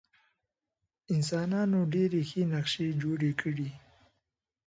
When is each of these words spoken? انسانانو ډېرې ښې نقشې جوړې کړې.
انسانانو 1.13 1.79
ډېرې 1.93 2.21
ښې 2.29 2.41
نقشې 2.53 2.87
جوړې 3.01 3.31
کړې. 3.41 3.69